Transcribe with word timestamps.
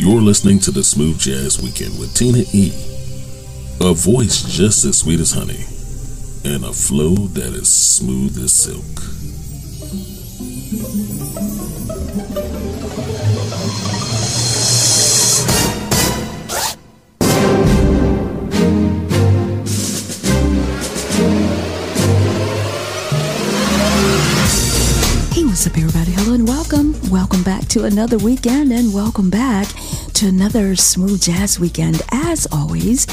You're 0.00 0.22
listening 0.22 0.60
to 0.60 0.70
the 0.70 0.82
Smooth 0.82 1.18
Jazz 1.18 1.60
Weekend 1.60 1.98
with 1.98 2.14
Tina 2.14 2.38
E. 2.54 2.72
A 3.82 3.92
voice 3.92 4.42
just 4.44 4.82
as 4.86 4.96
sweet 4.96 5.20
as 5.20 5.32
honey, 5.32 5.66
and 6.42 6.64
a 6.64 6.72
flow 6.72 7.14
that 7.34 7.52
is 7.52 7.70
smooth 7.70 8.34
as 8.42 8.54
silk. 8.54 8.82
What's 25.60 25.66
up, 25.66 25.76
everybody? 25.76 26.12
Hello 26.12 26.32
and 26.32 26.48
welcome. 26.48 26.94
Welcome 27.10 27.42
back 27.42 27.68
to 27.68 27.84
another 27.84 28.16
weekend 28.16 28.72
and 28.72 28.94
welcome 28.94 29.28
back 29.28 29.68
to 30.20 30.28
another 30.28 30.76
Smooth 30.76 31.22
Jazz 31.22 31.58
Weekend. 31.58 32.02
As 32.12 32.46
always, 32.52 33.06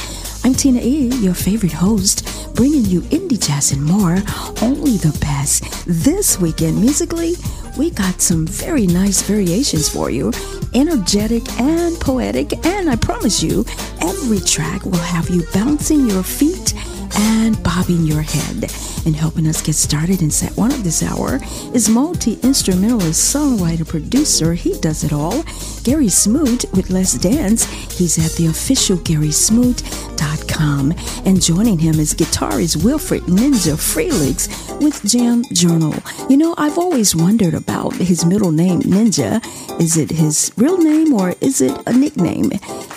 I'm 0.44 0.54
Tina 0.54 0.82
E., 0.82 1.08
your 1.22 1.34
favorite 1.34 1.72
host, 1.72 2.54
bringing 2.54 2.84
you 2.84 3.00
indie 3.00 3.40
jazz 3.40 3.72
and 3.72 3.82
more, 3.82 4.18
only 4.62 4.98
the 4.98 5.18
best. 5.22 5.64
This 5.88 6.38
weekend, 6.38 6.82
musically, 6.82 7.36
we 7.78 7.92
got 7.92 8.20
some 8.20 8.46
very 8.46 8.88
nice 8.88 9.22
variations 9.22 9.88
for 9.88 10.10
you, 10.10 10.34
energetic 10.74 11.50
and 11.62 11.98
poetic, 12.02 12.66
and 12.66 12.90
I 12.90 12.98
promise 12.98 13.42
you, 13.42 13.64
every 14.02 14.42
track 14.42 14.84
will 14.84 14.98
have 14.98 15.30
you 15.30 15.44
bouncing 15.54 16.10
your 16.10 16.24
feet 16.24 16.74
and 17.18 17.62
bobbing 17.64 18.04
your 18.04 18.22
head. 18.22 18.72
And 19.06 19.16
helping 19.16 19.48
us 19.48 19.62
get 19.62 19.76
started 19.76 20.22
in 20.22 20.30
set 20.32 20.56
one 20.58 20.72
of 20.72 20.84
this 20.84 21.02
hour 21.02 21.40
is 21.74 21.88
multi-instrumentalist, 21.88 23.36
songwriter, 23.36 23.88
producer, 23.88 24.54
he 24.54 24.78
does 24.80 25.04
it 25.04 25.14
all, 25.14 25.44
Gary 25.84 26.10
Smoot 26.10 26.66
with 26.74 26.90
Let's 26.90 27.18
Dance. 27.18 27.64
He's 27.98 28.18
at 28.18 28.34
the 28.38 28.48
official 28.48 28.98
GarySmoot.com. 28.98 30.94
And 31.26 31.42
joining 31.42 31.78
him 31.78 32.00
is 32.00 32.14
guitarist 32.14 32.84
Wilfred 32.84 33.24
Ninja 33.24 33.78
Felix 33.80 34.50
with 34.82 35.02
Jam 35.06 35.44
Journal. 35.54 35.94
You 36.30 36.38
know, 36.38 36.56
I've 36.58 36.78
always 36.78 37.16
wondered 37.16 37.54
about 37.54 37.94
his 37.94 38.26
middle 38.26 38.52
name, 38.52 38.82
Ninja. 38.82 39.42
Is 39.80 39.98
it 39.98 40.10
his 40.10 40.52
real 40.58 40.78
name 40.80 41.14
or 41.14 41.36
is 41.42 41.62
it 41.62 41.80
a 41.86 41.94
nickname? 41.94 42.52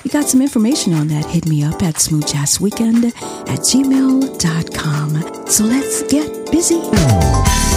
You 0.04 0.10
got 0.10 0.24
some 0.24 0.42
information 0.42 0.94
on 0.94 1.08
that? 1.08 1.26
Hit 1.26 1.46
me 1.46 1.62
up 1.62 1.82
at 1.82 1.96
smoothjazzweekend 1.96 3.12
at 3.48 3.60
So 5.50 5.64
let's 5.64 6.02
get 6.04 6.50
busy. 6.50 7.69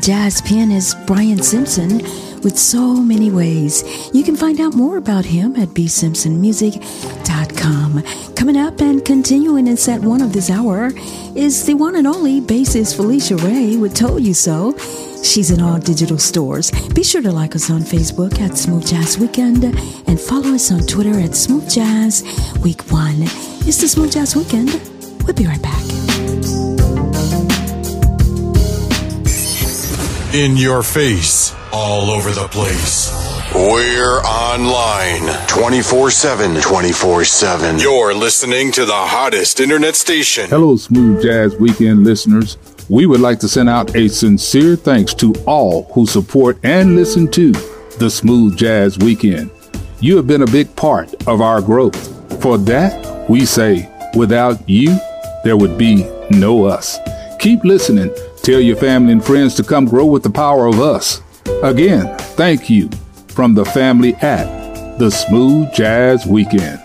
Jazz 0.00 0.40
pianist 0.40 0.96
Brian 1.06 1.42
Simpson 1.42 1.98
with 2.42 2.58
so 2.58 2.96
many 2.96 3.30
ways. 3.30 3.84
You 4.14 4.24
can 4.24 4.34
find 4.36 4.58
out 4.60 4.74
more 4.74 4.96
about 4.96 5.26
him 5.26 5.54
at 5.56 5.68
bsimpsonmusic.com. 5.68 8.02
Coming 8.34 8.56
up 8.56 8.80
and 8.80 9.04
continuing 9.04 9.66
in 9.66 9.76
set 9.76 10.00
one 10.00 10.22
of 10.22 10.32
this 10.32 10.48
hour 10.48 10.90
is 11.36 11.66
the 11.66 11.74
one 11.74 11.96
and 11.96 12.06
only 12.06 12.40
bassist 12.40 12.96
Phylicia 12.96 13.36
Rae 13.44 13.76
with 13.76 13.94
Told 13.94 14.22
You 14.22 14.32
So. 14.32 14.74
She's 15.22 15.50
in 15.50 15.60
all 15.60 15.78
digital 15.78 16.16
stores. 16.18 16.70
Be 16.94 17.02
sure 17.02 17.20
to 17.20 17.30
like 17.30 17.54
us 17.54 17.68
on 17.70 17.82
Facebook 17.82 18.40
at 18.40 18.56
Smooth 18.56 18.86
Jazz 18.86 19.18
Weekend 19.18 19.64
and 19.64 20.18
follow 20.18 20.54
us 20.54 20.72
on 20.72 20.86
Twitter 20.86 21.20
at 21.20 21.34
Smooth 21.34 21.68
Jazz 21.68 22.22
Week 22.62 22.80
One. 22.90 23.16
It's 23.66 23.76
the 23.80 23.88
Smooth 23.88 24.12
Jazz 24.12 24.34
Weekend. 24.34 24.70
We'll 25.26 25.34
be 25.34 25.46
right 25.46 25.60
back. 25.60 25.84
In 30.32 30.56
your 30.56 30.84
face, 30.84 31.56
all 31.72 32.08
over 32.08 32.30
the 32.30 32.46
place. 32.46 33.10
We're 33.52 34.20
online 34.20 35.26
24 35.48 36.12
7. 36.12 36.60
24 36.60 37.24
7. 37.24 37.78
You're 37.80 38.14
listening 38.14 38.70
to 38.72 38.84
the 38.84 38.92
hottest 38.92 39.58
internet 39.58 39.96
station. 39.96 40.48
Hello, 40.48 40.76
Smooth 40.76 41.20
Jazz 41.20 41.56
Weekend 41.56 42.04
listeners. 42.04 42.58
We 42.88 43.06
would 43.06 43.18
like 43.18 43.40
to 43.40 43.48
send 43.48 43.68
out 43.68 43.96
a 43.96 44.06
sincere 44.06 44.76
thanks 44.76 45.14
to 45.14 45.34
all 45.46 45.90
who 45.94 46.06
support 46.06 46.58
and 46.62 46.94
listen 46.94 47.28
to 47.32 47.50
the 47.98 48.08
Smooth 48.08 48.56
Jazz 48.56 48.98
Weekend. 48.98 49.50
You 49.98 50.16
have 50.16 50.28
been 50.28 50.42
a 50.42 50.46
big 50.46 50.76
part 50.76 51.12
of 51.26 51.40
our 51.40 51.60
growth. 51.60 52.40
For 52.40 52.56
that, 52.56 53.28
we 53.28 53.44
say, 53.44 53.90
without 54.14 54.68
you, 54.70 54.96
there 55.42 55.56
would 55.56 55.76
be 55.76 56.08
no 56.30 56.66
us. 56.66 57.00
Keep 57.40 57.64
listening. 57.64 58.14
Tell 58.42 58.60
your 58.60 58.76
family 58.76 59.12
and 59.12 59.24
friends 59.24 59.54
to 59.56 59.62
come 59.62 59.84
grow 59.84 60.06
with 60.06 60.22
the 60.22 60.30
power 60.30 60.66
of 60.66 60.80
us. 60.80 61.20
Again, 61.62 62.16
thank 62.36 62.70
you 62.70 62.88
from 63.28 63.54
the 63.54 63.64
family 63.64 64.14
at 64.16 64.98
the 64.98 65.10
Smooth 65.10 65.72
Jazz 65.74 66.26
Weekend. 66.26 66.80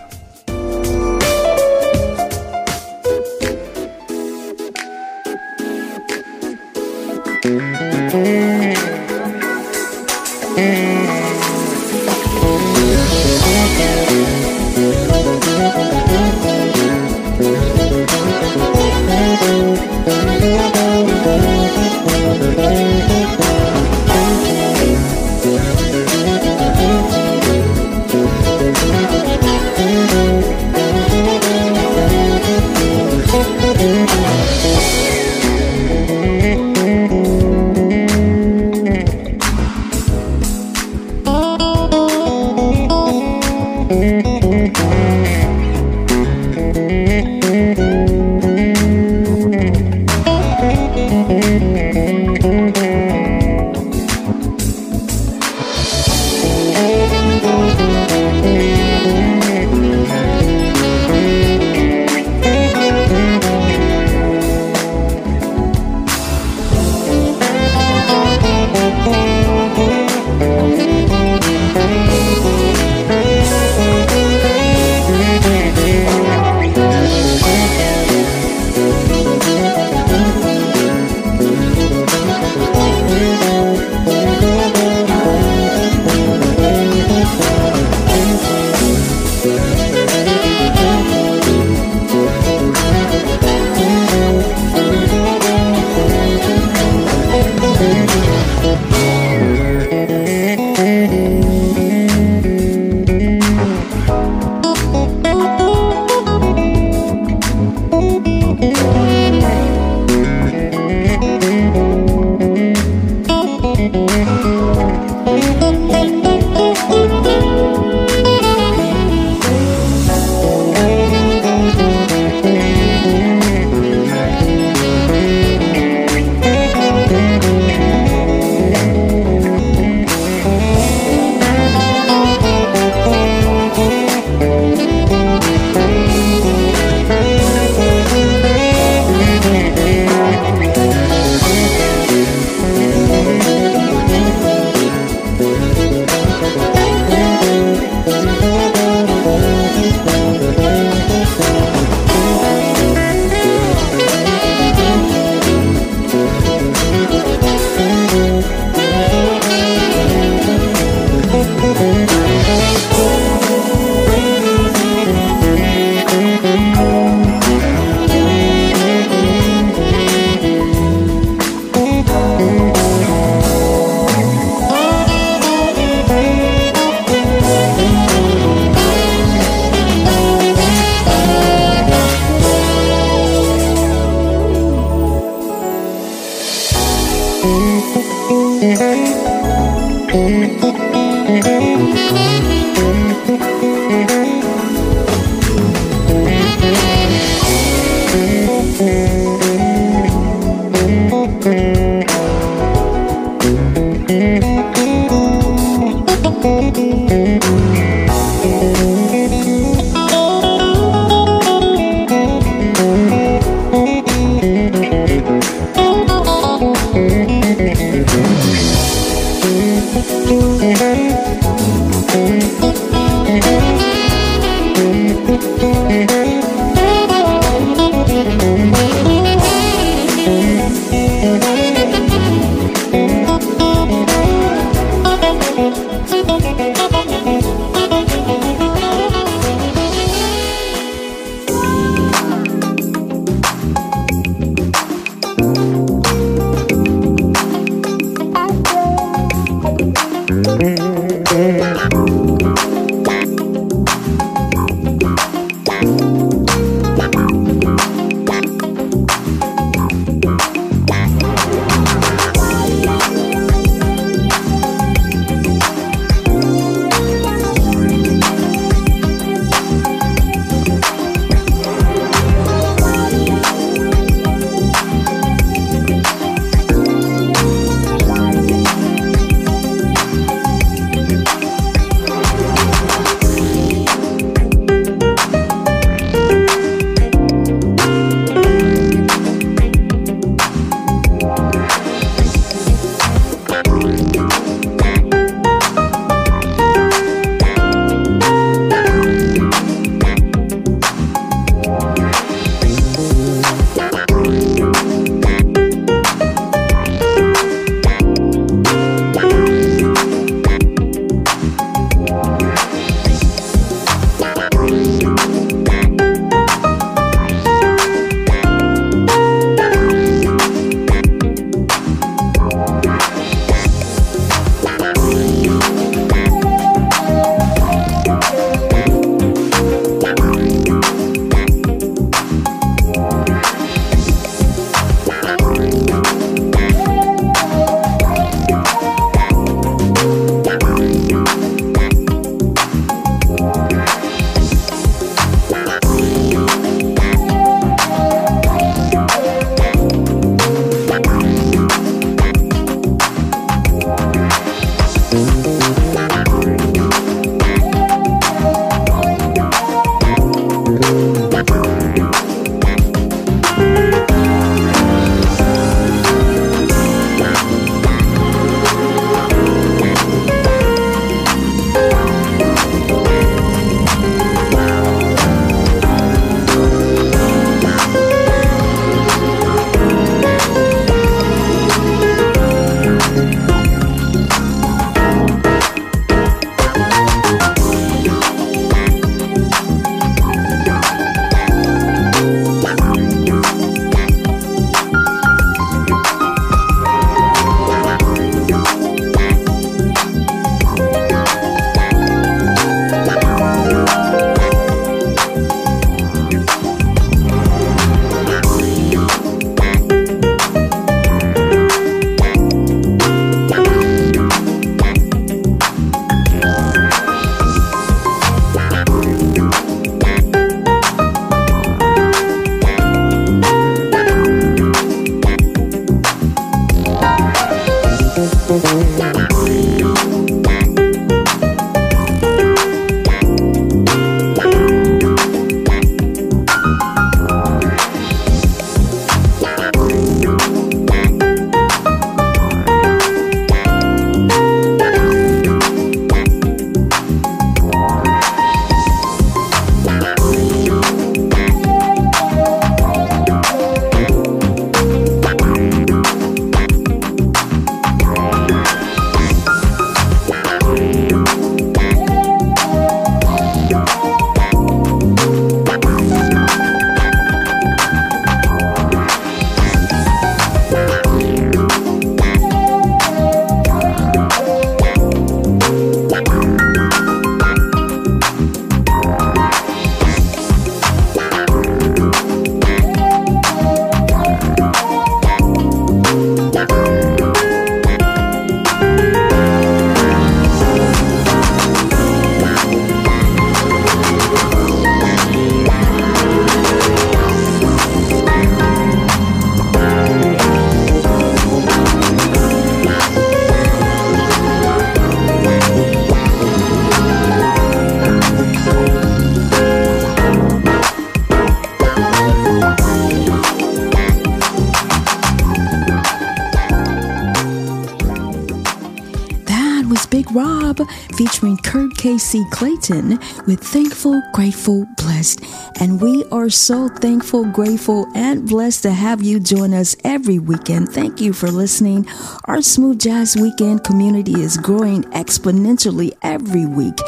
KC 521.96 522.50
Clayton 522.50 523.18
with 523.46 523.60
Thankful, 523.60 524.22
Grateful, 524.32 524.86
Blessed. 524.96 525.42
And 525.80 526.00
we 526.00 526.24
are 526.30 526.48
so 526.50 526.88
thankful, 526.88 527.44
grateful, 527.44 528.06
and 528.14 528.46
blessed 528.46 528.82
to 528.82 528.92
have 528.92 529.22
you 529.22 529.40
join 529.40 529.74
us 529.74 529.96
every 530.04 530.38
weekend. 530.38 530.90
Thank 530.90 531.20
you 531.20 531.32
for 531.32 531.50
listening. 531.50 532.06
Our 532.44 532.62
Smooth 532.62 533.00
Jazz 533.00 533.36
Weekend 533.36 533.84
community 533.84 534.40
is 534.40 534.56
growing 534.56 535.02
exponentially 535.04 536.16
every 536.22 536.66
week. 536.66 536.98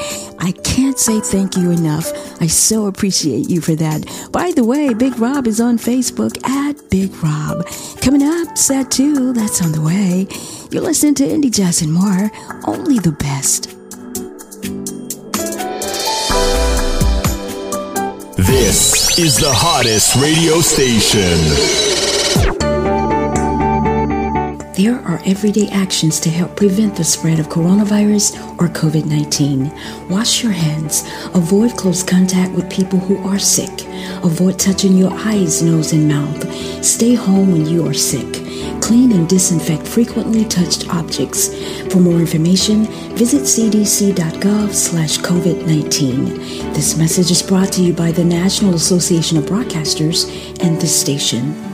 I 0.41 0.53
can't 0.65 0.99
say 0.99 1.21
thank 1.21 1.57
you 1.57 1.71
enough. 1.71 2.11
I 2.41 2.47
so 2.47 2.87
appreciate 2.87 3.49
you 3.49 3.61
for 3.61 3.75
that. 3.77 4.29
By 4.33 4.53
the 4.53 4.65
way, 4.65 4.95
Bigg 4.95 5.19
Robb 5.19 5.47
is 5.47 5.61
on 5.61 5.79
Facebook 5.79 6.43
at 6.49 6.91
Bigg 6.91 7.15
Robb. 7.23 7.67
Coming 8.01 8.23
up, 8.23 8.57
set 8.57 8.91
two, 8.91 9.33
that's 9.33 9.63
on 9.63 9.73
the 9.73 9.81
way. 9.81 10.27
You're 10.71 10.83
listening 10.83 11.15
to 11.17 11.27
Indie 11.27 11.55
Jazz 11.55 11.83
and 11.83 11.93
more, 11.93 12.31
only 12.67 12.99
the 12.99 13.13
best. 13.13 13.78
This 18.37 19.19
is 19.19 19.37
the 19.37 19.53
hottest 19.53 20.17
radio 20.17 20.61
station. 20.61 21.39
There 24.75 25.01
are 25.01 25.21
everyday 25.27 25.69
actions 25.69 26.21
to 26.21 26.31
help 26.31 26.57
prevent 26.57 26.97
the 26.97 27.03
spread 27.03 27.41
of 27.41 27.49
coronavirus 27.49 28.37
or 28.61 28.69
COVID 28.69 29.07
19. 29.07 29.73
Wash 30.09 30.43
your 30.43 30.53
hands. 30.53 31.03
Avoid 31.35 31.77
close 31.77 32.03
contact 32.03 32.53
with 32.55 32.71
people 32.71 32.99
who 32.99 33.19
are 33.29 33.39
sick. 33.39 33.87
Avoid 34.23 34.59
touching 34.59 34.97
your 34.97 35.13
eyes, 35.13 35.63
nose, 35.63 35.93
and 35.93 36.09
mouth. 36.09 36.85
Stay 36.85 37.15
home 37.15 37.51
when 37.53 37.67
you 37.67 37.87
are 37.89 37.95
sick. 37.95 38.48
Clean 38.81 39.13
and 39.13 39.29
disinfect 39.29 39.87
frequently 39.87 40.45
touched 40.45 40.89
objects. 40.89 41.49
For 41.93 42.01
more 42.01 42.19
information, 42.19 42.87
visit 43.17 43.43
cdc.gov 43.43 44.73
slash 44.73 45.19
COVID-19. 45.19 46.75
This 46.75 46.97
message 46.97 47.31
is 47.31 47.43
brought 47.43 47.73
to 47.75 47.83
you 47.83 47.93
by 47.93 48.13
the 48.13 48.25
National 48.25 48.75
Association 48.75 49.37
of 49.37 49.45
Broadcasters 49.45 50.29
and 50.63 50.81
this 50.81 50.99
station. 50.99 51.68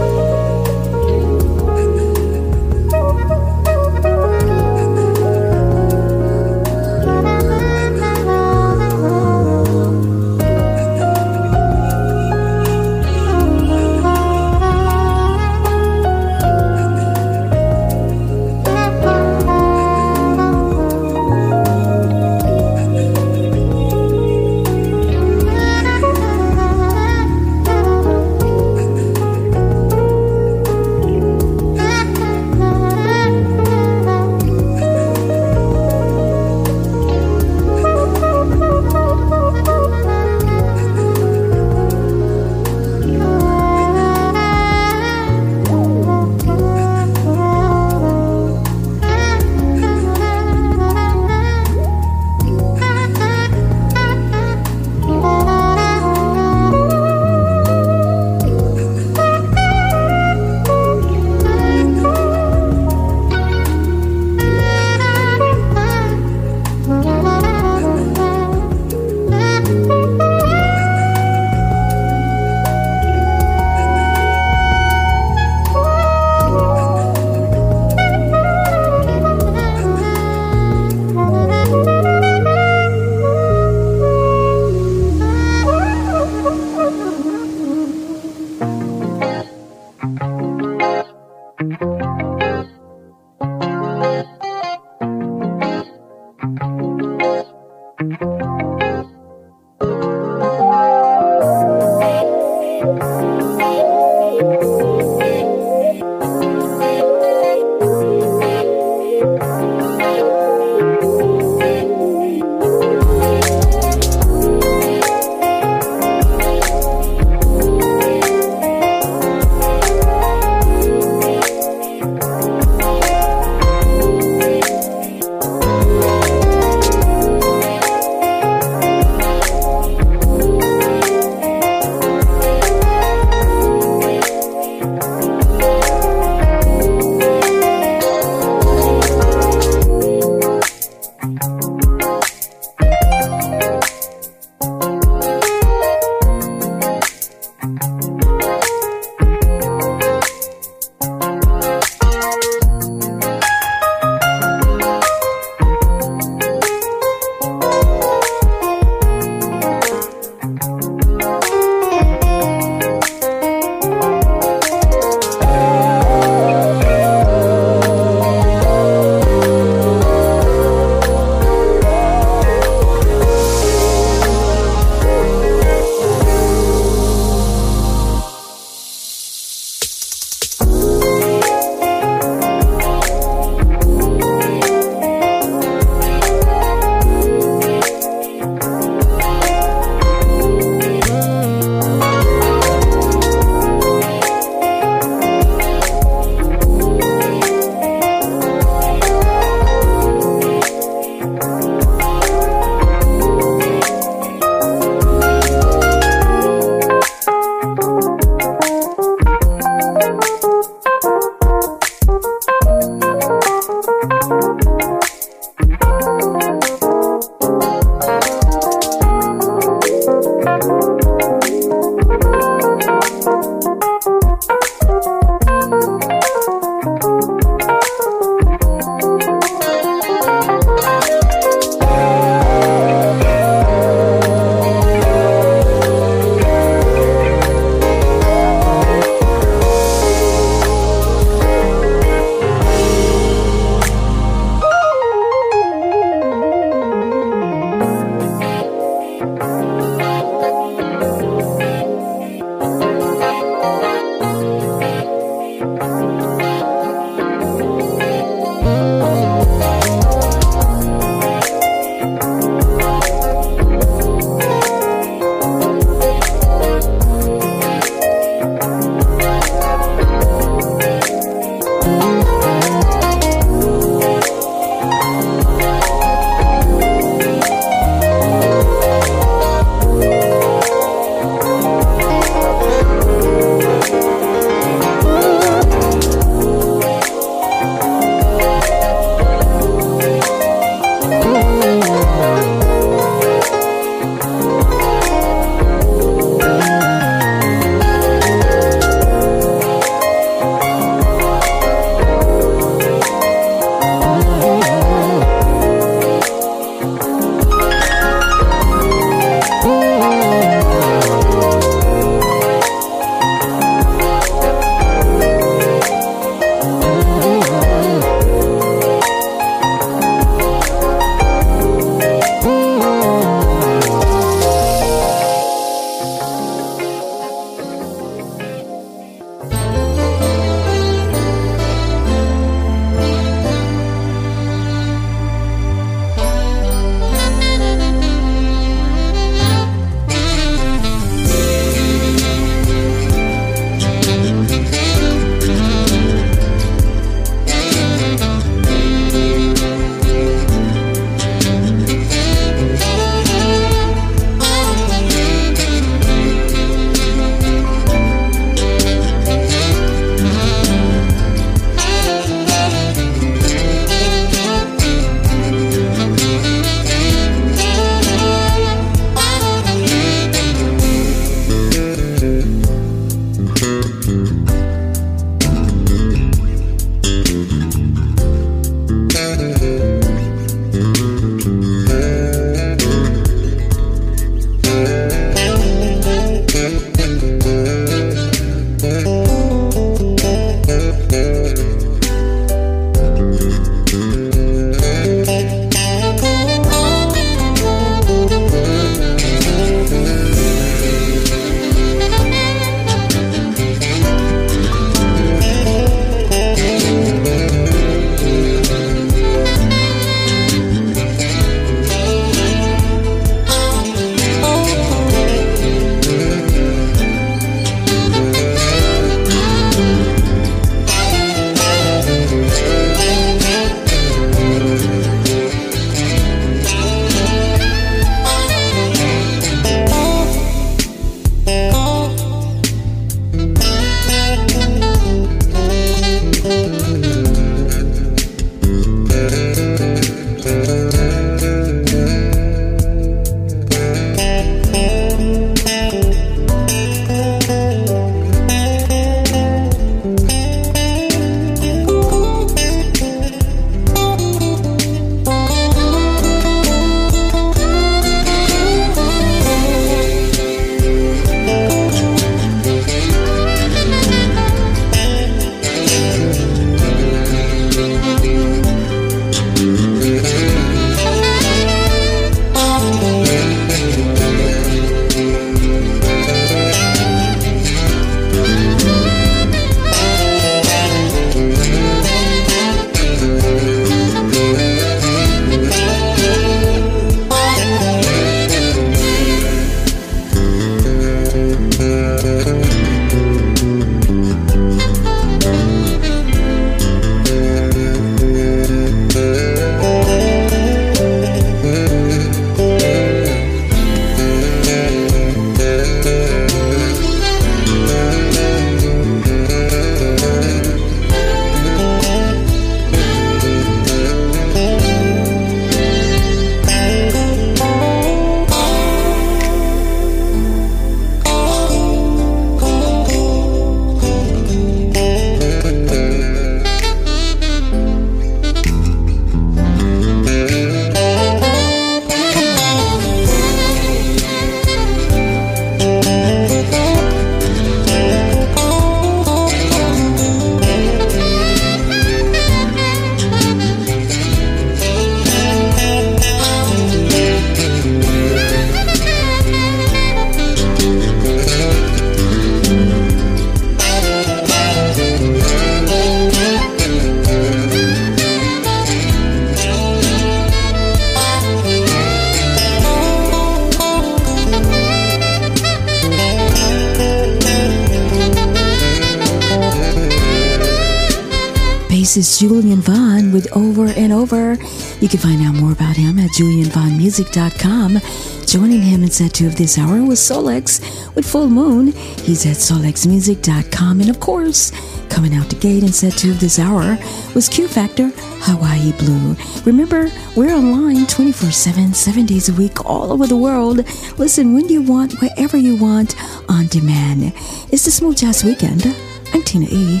Julian 572.42 572.80
Vaughn 572.80 573.30
with 573.30 573.56
Over 573.56 573.86
and 573.90 574.12
Over. 574.12 574.54
You 575.00 575.08
can 575.08 575.20
find 575.20 575.40
out 575.42 575.54
more 575.54 575.70
about 575.70 575.94
him 575.94 576.18
at 576.18 576.30
julianvaughnmusic.com. 576.30 578.00
Joining 578.46 578.82
him 578.82 579.04
in 579.04 579.10
set 579.12 579.34
two 579.34 579.46
of 579.46 579.54
this 579.54 579.78
hour 579.78 580.02
was 580.02 580.18
Solex 580.18 581.14
with 581.14 581.24
Full 581.24 581.48
Moon. 581.48 581.92
He's 581.92 582.44
at 582.44 582.56
solexmusic.com. 582.56 584.00
And 584.00 584.10
of 584.10 584.18
course, 584.18 584.72
coming 585.08 585.36
out 585.36 585.50
the 585.50 585.54
gate 585.54 585.84
in 585.84 585.92
set 585.92 586.14
two 586.14 586.32
of 586.32 586.40
this 586.40 586.58
hour 586.58 586.98
was 587.32 587.48
Q 587.48 587.68
Factor 587.68 588.10
Hawaii 588.40 588.90
Blue. 588.98 589.36
Remember, 589.64 590.10
we're 590.34 590.52
online 590.52 591.06
24 591.06 591.52
7, 591.52 591.94
seven 591.94 592.26
days 592.26 592.48
a 592.48 592.54
week, 592.54 592.84
all 592.84 593.12
over 593.12 593.28
the 593.28 593.36
world. 593.36 593.86
Listen 594.18 594.52
when 594.52 594.68
you 594.68 594.82
want, 594.82 595.12
wherever 595.20 595.56
you 595.56 595.76
want, 595.76 596.16
on 596.50 596.66
demand. 596.66 597.22
It's 597.70 597.84
the 597.84 597.92
Smooth 597.92 598.16
Jazz 598.18 598.42
Weekend. 598.42 598.84
I'm 599.32 599.44
Tina 599.44 599.66
E. 599.70 600.00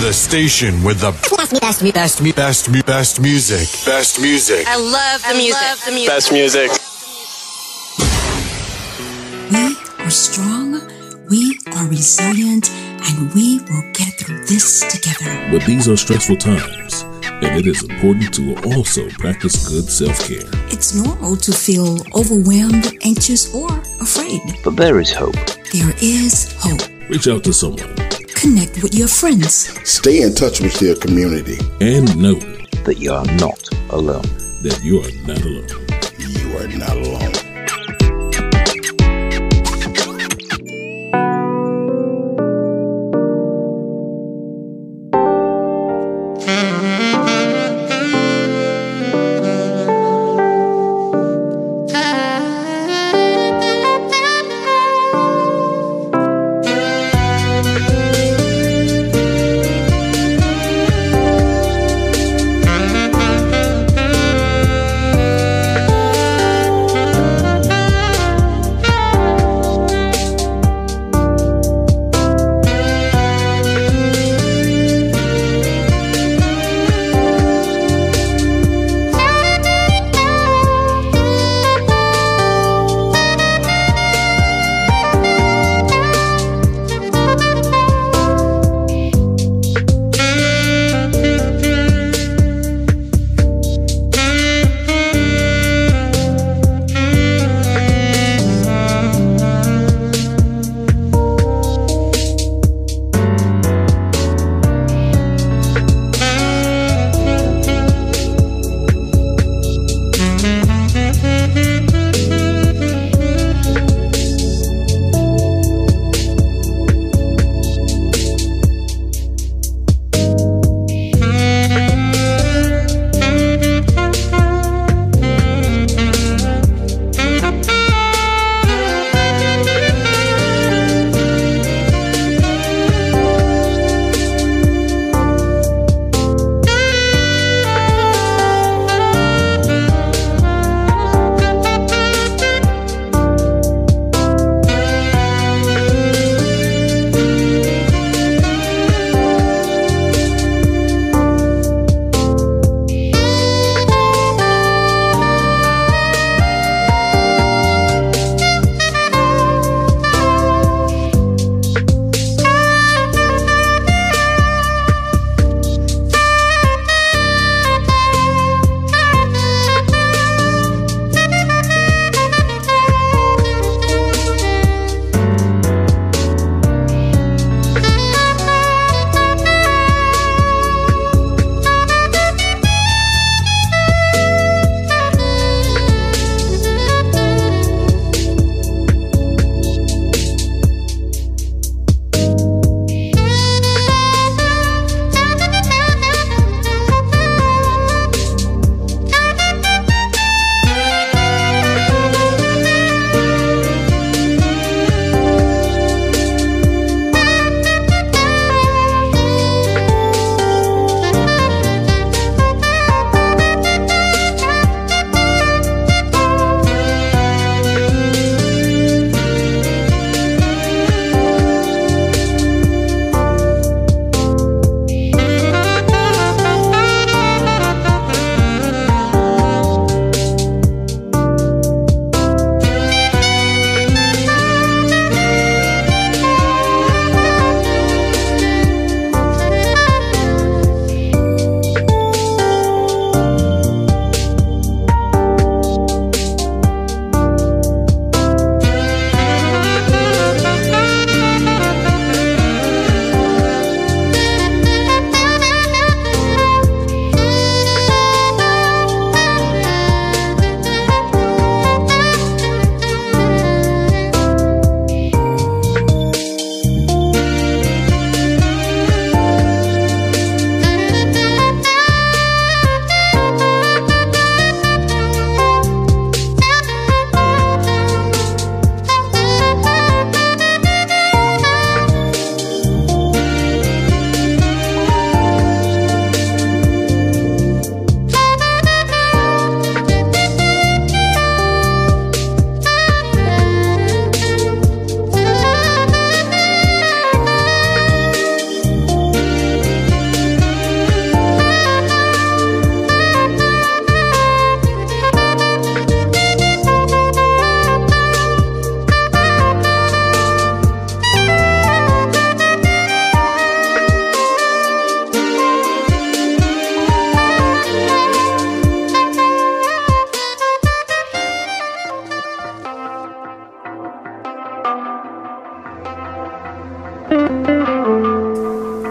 The 0.00 0.12
station 0.12 0.84
with 0.84 1.00
the 1.00 1.10
best, 1.10 1.60
best, 1.60 1.82
best, 1.82 2.22
best, 2.22 2.72
best, 2.72 2.86
best 2.86 3.20
music. 3.20 3.66
Best 3.84 4.20
music. 4.20 4.64
I 4.68 4.76
love 4.76 5.22
the 5.26 5.34
music. 5.34 5.60
Love 5.60 5.84
the 5.84 5.90
music. 5.90 6.08
Best 6.08 6.32
music. 6.32 6.70
We 9.50 10.04
are 10.04 10.10
strong, 10.10 10.80
we 11.28 11.58
are 11.74 11.88
resilient, 11.88 12.70
and 12.70 13.34
we 13.34 13.58
will 13.58 13.82
get 13.92 14.14
through 14.20 14.46
this 14.46 14.86
together. 14.88 15.34
But 15.50 15.66
these 15.66 15.88
are 15.88 15.96
stressful 15.96 16.36
times, 16.36 17.02
and 17.42 17.58
it 17.58 17.66
is 17.66 17.82
important 17.82 18.32
to 18.34 18.54
also 18.72 19.08
practice 19.18 19.68
good 19.68 19.90
self 19.90 20.28
care. 20.28 20.48
It's 20.70 20.94
normal 20.94 21.36
to 21.38 21.50
feel 21.50 21.98
overwhelmed, 22.14 22.96
anxious, 23.02 23.52
or 23.52 23.68
afraid. 24.00 24.42
But 24.62 24.76
there 24.76 25.00
is 25.00 25.12
hope. 25.12 25.34
There 25.72 25.92
is 26.00 26.54
hope. 26.60 26.82
Reach 27.10 27.26
out 27.26 27.42
to 27.42 27.52
someone 27.52 28.07
Connect 28.40 28.84
with 28.84 28.94
your 28.94 29.08
friends. 29.08 29.68
Stay 29.82 30.22
in 30.22 30.32
touch 30.32 30.60
with 30.60 30.80
your 30.80 30.94
community. 30.94 31.58
And 31.80 32.16
know 32.16 32.34
that 32.84 32.96
you 32.98 33.12
are 33.12 33.24
not 33.36 33.68
alone. 33.90 34.22
That 34.62 34.78
you 34.80 35.00
are 35.00 35.10
not 35.26 35.42
alone. 35.42 35.66
You 36.18 36.56
are 36.56 36.68
not 36.78 36.96
alone. 36.96 37.47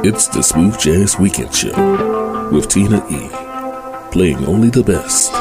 It's 0.10 0.26
the 0.30 0.42
Smooth 0.42 0.80
Jazz 0.80 1.20
Weekend 1.20 1.54
Show 1.54 2.50
with 2.50 2.70
Tina 2.70 3.06
E. 3.10 3.28
Playing 4.10 4.46
only 4.46 4.70
the 4.70 4.82
best. 4.82 5.37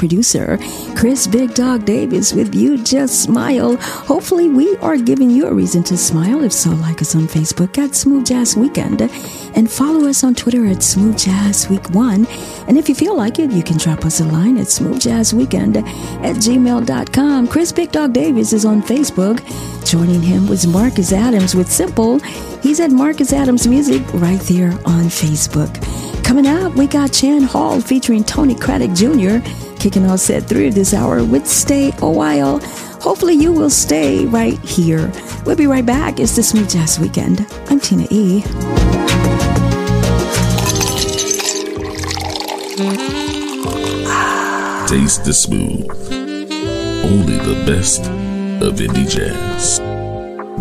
Producer 0.00 0.58
Chris 0.96 1.26
Big 1.26 1.52
Dog 1.52 1.84
Davis 1.84 2.32
with 2.32 2.54
You 2.54 2.82
Just 2.82 3.22
Smile. 3.22 3.76
Hopefully, 3.76 4.48
we 4.48 4.76
are 4.78 4.96
giving 4.96 5.28
you 5.28 5.46
a 5.46 5.52
reason 5.52 5.82
to 5.84 5.96
smile. 5.98 6.42
If 6.42 6.52
so, 6.54 6.70
like 6.70 7.02
us 7.02 7.14
on 7.14 7.28
Facebook 7.28 7.76
at 7.76 7.94
Smooth 7.94 8.26
Jazz 8.26 8.56
Weekend 8.56 9.02
and 9.54 9.70
follow 9.70 10.08
us 10.08 10.24
on 10.24 10.34
Twitter 10.34 10.66
at 10.66 10.82
Smooth 10.82 11.18
Jazz 11.18 11.68
Week 11.68 11.90
1. 11.90 12.26
And 12.66 12.78
if 12.78 12.88
you 12.88 12.94
feel 12.94 13.14
like 13.14 13.38
it, 13.38 13.52
you 13.52 13.62
can 13.62 13.76
drop 13.76 14.06
us 14.06 14.20
a 14.20 14.24
line 14.24 14.56
at 14.56 14.68
Smooth 14.68 15.00
Jazz 15.00 15.34
Weekend 15.34 15.76
at 15.76 16.36
gmail.com. 16.36 17.48
Chris 17.48 17.70
Big 17.70 17.92
Dog 17.92 18.14
Davis 18.14 18.54
is 18.54 18.64
on 18.64 18.82
Facebook. 18.82 19.38
Joining 19.86 20.22
him 20.22 20.48
was 20.48 20.66
Marcus 20.66 21.12
Adams 21.12 21.54
with 21.54 21.70
Simple. 21.70 22.20
He's 22.62 22.80
at 22.80 22.90
Marcus 22.90 23.34
Adams 23.34 23.66
Music 23.66 24.02
right 24.14 24.40
there 24.42 24.72
on 24.86 25.04
Facebook. 25.10 25.70
Coming 26.24 26.46
up, 26.46 26.74
we 26.74 26.86
got 26.86 27.12
Chan 27.12 27.42
Hall 27.42 27.80
featuring 27.80 28.24
Tony 28.24 28.54
Craddock 28.54 28.92
Jr. 28.92 29.44
kicking 29.80 30.04
off 30.04 30.20
set 30.20 30.42
three 30.42 30.68
of 30.68 30.74
this 30.74 30.92
hour 30.92 31.24
with 31.24 31.46
Stay 31.46 31.90
a 32.02 32.10
While. 32.10 32.60
Hopefully, 33.00 33.32
you 33.32 33.50
will 33.50 33.70
stay 33.70 34.26
right 34.26 34.58
here. 34.60 35.10
We'll 35.46 35.56
be 35.56 35.66
right 35.66 35.84
back. 35.84 36.20
It's 36.20 36.36
the 36.36 36.42
Smooth 36.42 36.70
Jazz 36.70 37.00
Weekend. 37.00 37.46
I'm 37.68 37.80
Tina 37.80 38.06
E. 38.10 38.42
Taste 44.86 45.24
the 45.24 45.32
smooth. 45.32 45.88
Only 47.04 47.38
the 47.38 47.64
best 47.66 48.02
of 48.62 48.74
indie 48.80 49.08
jazz. 49.08 49.78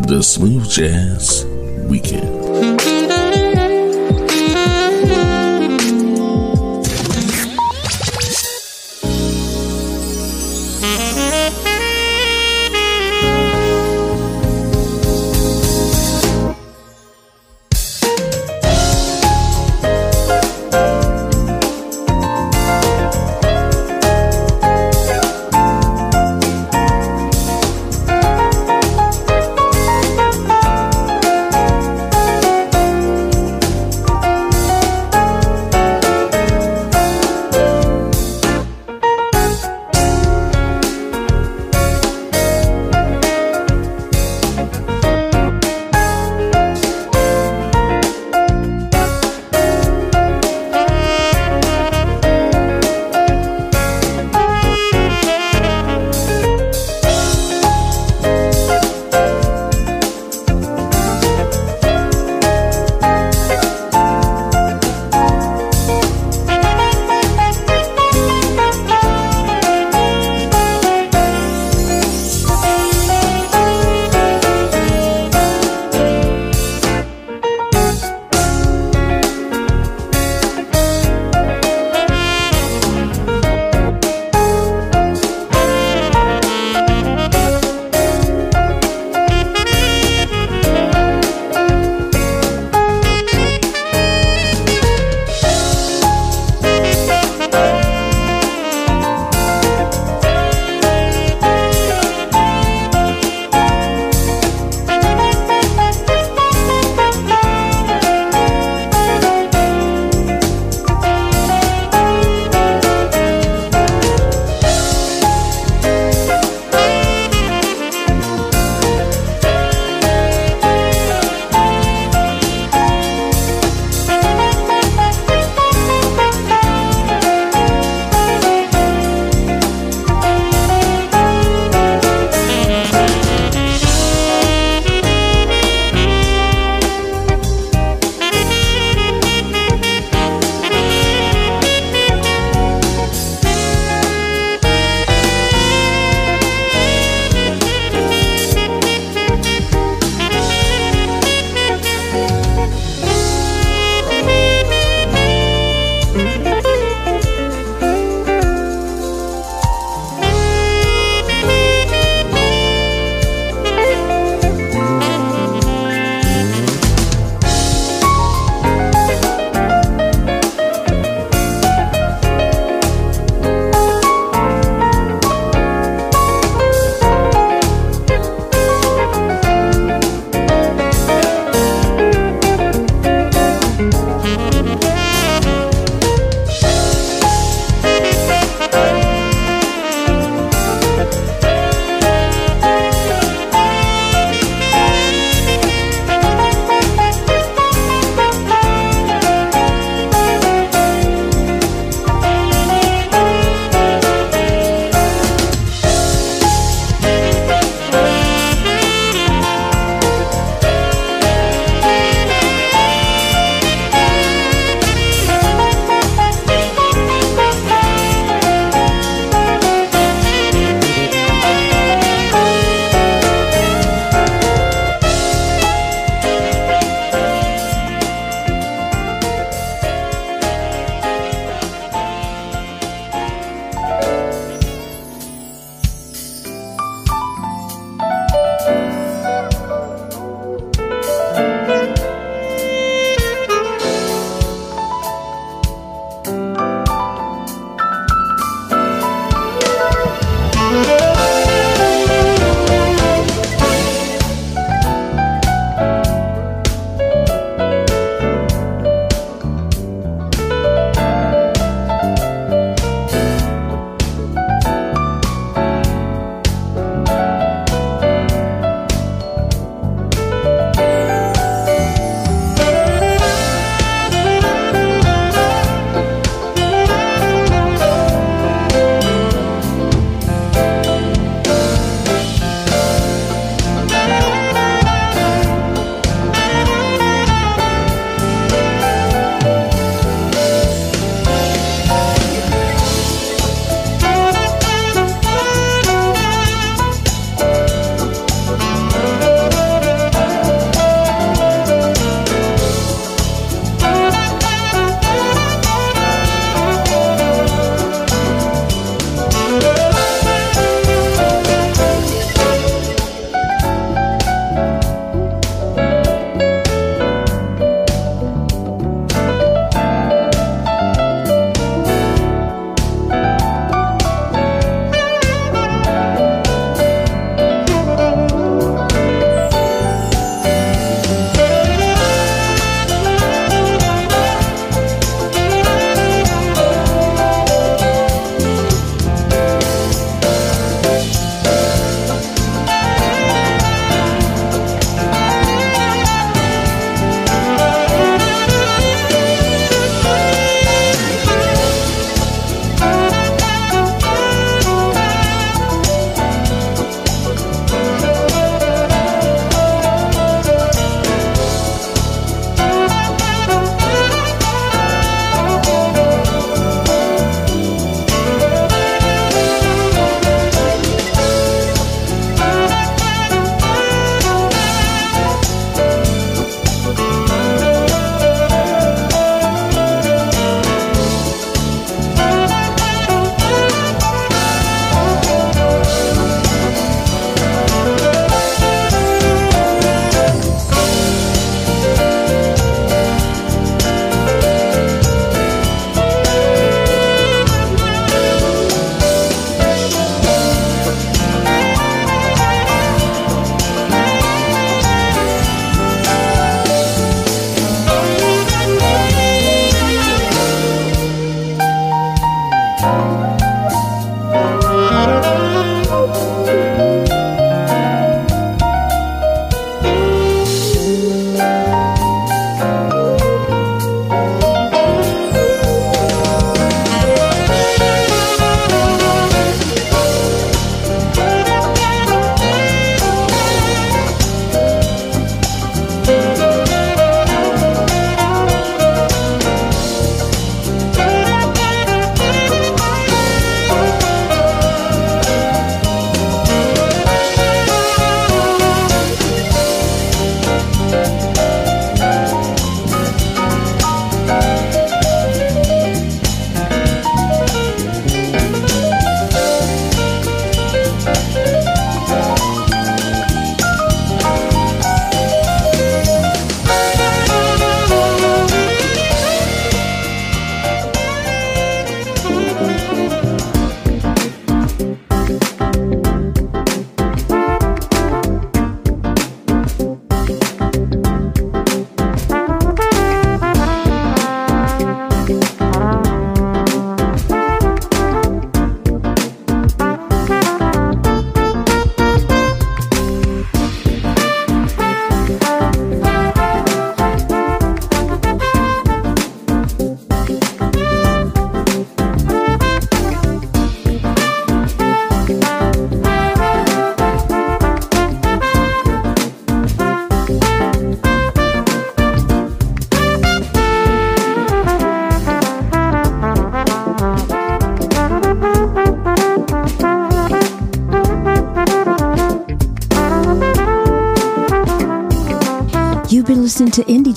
The 0.07 0.21
Smooth 0.23 0.69
Jazz 0.69 1.45
Weekend. 1.89 2.38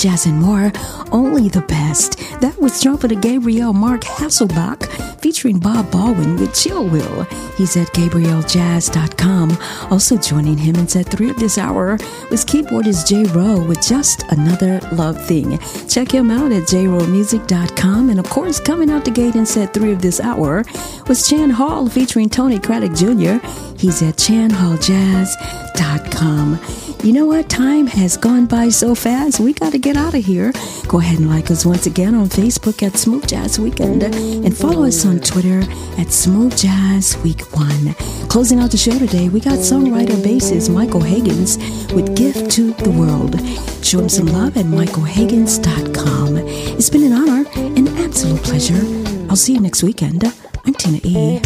Jazz 0.03 0.27
and 0.27 0.41
more, 0.41 0.73
only 1.13 1.49
the 1.49 1.61
best. 1.61 2.19
That 2.41 2.59
was 2.59 2.83
trumpeter 2.83 3.15
Gabriel 3.15 3.73
Mark 3.73 4.01
Hasselbach 4.01 4.89
featuring 5.21 5.61
Bob 5.61 5.93
Baldwin 5.93 6.37
with 6.39 6.61
Chill 6.61 6.89
Will. 6.89 7.23
He's 7.57 7.77
at 7.77 7.87
GabrielJazz.com. 7.89 9.57
Also 9.93 10.17
joining 10.17 10.59
him 10.59 10.75
in 10.75 10.89
set 10.89 11.07
three 11.07 11.31
of 11.31 11.37
this 11.37 11.57
hour 11.57 11.99
was 12.33 12.45
keyboardist 12.45 13.07
Jaye 13.07 13.33
Rowe 13.33 13.65
with 13.65 13.81
Just 13.81 14.25
Another 14.33 14.81
Love 14.91 15.25
Thing. 15.25 15.57
Check 15.89 16.11
him 16.11 16.33
out 16.33 16.51
at 16.51 16.65
jrowemusic.com. 16.65 18.11
And 18.11 18.19
of 18.19 18.29
course, 18.29 18.59
coming 18.59 18.91
out 18.91 19.05
the 19.05 19.13
gate 19.13 19.37
in 19.37 19.47
set 19.47 19.73
three 19.73 19.93
of 19.93 20.03
this 20.03 20.19
hour 20.19 20.65
was 21.07 21.29
Chan 21.29 21.51
Hall 21.51 21.89
featuring 21.89 22.29
Tony 22.29 22.59
Craddock 22.59 22.95
Jr. 22.95 23.39
He's 23.79 24.03
at 24.03 24.17
chanhalljazz.com. 24.17 26.92
You 27.03 27.13
know 27.13 27.27
what? 27.27 27.49
Time 27.49 27.89
has 27.89 28.17
gone 28.17 28.47
by 28.47 28.69
so 28.69 28.95
fast. 28.95 29.41
We 29.41 29.55
got 29.55 29.73
to 29.73 29.79
get 29.79 29.97
out 29.97 30.15
of 30.15 30.25
here. 30.25 30.53
Go 30.87 31.01
ahead 31.01 31.19
and 31.19 31.29
like 31.29 31.51
us 31.51 31.67
once 31.67 31.87
again 31.87 32.15
on 32.15 32.29
Facebook 32.29 32.81
at 32.81 32.97
Smooth 32.97 33.27
Jazz 33.27 33.59
Weekend 33.59 34.05
and 34.05 34.57
follow 34.57 34.85
us 34.85 35.05
on 35.05 35.19
Twitter 35.19 35.65
at 35.99 36.13
Smooth 36.13 36.57
Jazz 36.57 37.19
Week 37.25 37.41
One. 37.57 37.95
Closing 38.29 38.61
out 38.61 38.71
the 38.71 38.77
show 38.77 38.97
today, 38.97 39.29
we 39.29 39.41
got 39.41 39.59
songwriter 39.59 40.15
bassist 40.23 40.73
Michael 40.73 41.01
Haggins 41.01 41.59
with 41.93 42.17
Gift 42.17 42.53
to 42.53 42.73
the 42.75 42.91
World. 42.91 43.35
Show 43.85 43.99
him 43.99 44.09
some 44.09 44.27
love 44.27 44.57
at 44.57 44.67
michaelhaggins.com. 44.67 46.37
It's 46.39 46.89
been 46.89 47.03
an 47.03 47.15
honor, 47.15 47.45
an 47.57 47.89
absolute 47.99 48.45
pleasure. 48.45 48.81
I'll 49.29 49.35
see 49.35 49.55
you 49.55 49.61
next 49.61 49.83
weekend. 49.83 50.23
I'm 50.65 50.75
Tina 50.75 51.01
E. 51.03 51.41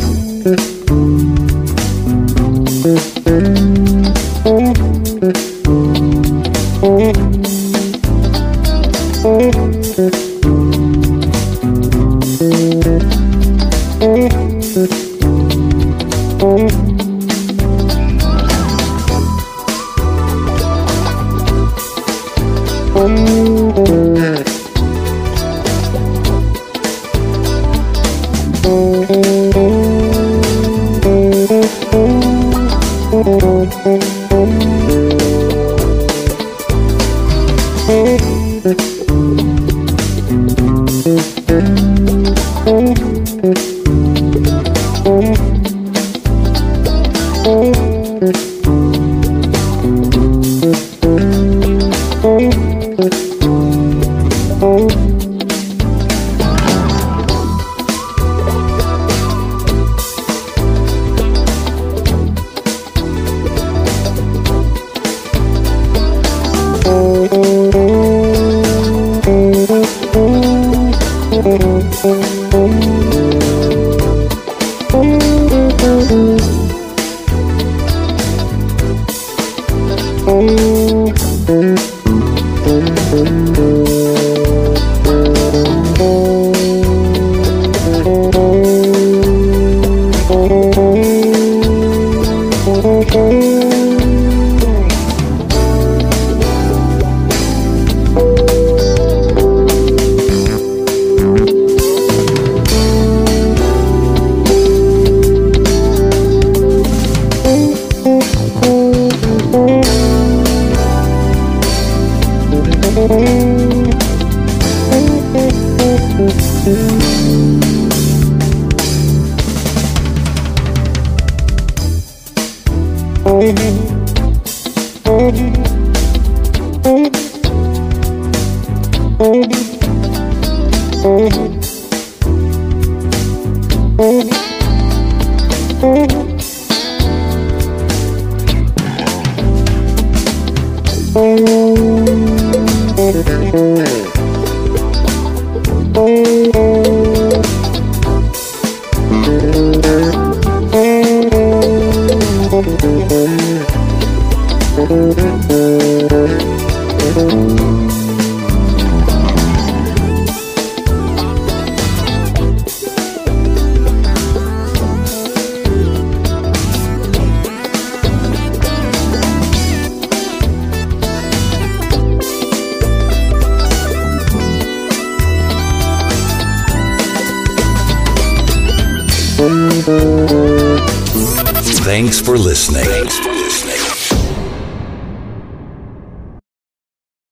Thanks 75.96 76.46
for 76.46 76.55